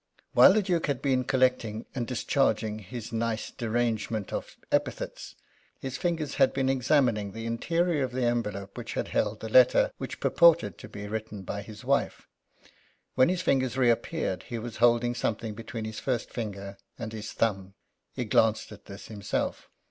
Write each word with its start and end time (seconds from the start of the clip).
While 0.33 0.53
the 0.53 0.63
Duke 0.63 0.87
had 0.87 0.99
been 0.99 1.23
collecting 1.25 1.85
and 1.93 2.07
discharging 2.07 2.79
his 2.79 3.13
nice 3.13 3.51
derangement 3.51 4.33
of 4.33 4.57
epithets 4.71 5.35
his 5.77 5.95
fingers 5.97 6.33
had 6.41 6.53
been 6.53 6.69
examining 6.69 7.33
the 7.33 7.45
interior 7.45 8.03
of 8.03 8.11
the 8.11 8.23
envelope 8.25 8.75
which 8.79 8.95
had 8.95 9.09
held 9.09 9.41
the 9.41 9.47
letter 9.49 9.91
which 9.99 10.19
purported 10.19 10.79
to 10.79 10.89
be 10.89 11.05
written 11.07 11.43
by 11.43 11.61
his 11.61 11.85
wife. 11.85 12.27
When 13.13 13.29
his 13.29 13.43
fingers 13.43 13.77
reappeared 13.77 14.41
he 14.49 14.57
was 14.57 14.77
holding 14.77 15.13
something 15.13 15.53
between 15.53 15.85
his 15.85 15.99
first 15.99 16.31
finger 16.31 16.77
and 16.97 17.13
his 17.13 17.31
thumb. 17.33 17.75
He 18.11 18.25
glanced 18.25 18.71
at 18.71 18.85
this 18.85 19.05
himself. 19.05 19.69